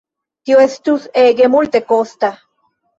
[0.49, 2.37] Tio estus ege multekosta.